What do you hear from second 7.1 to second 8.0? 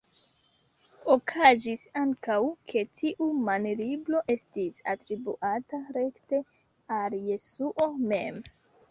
Jesuo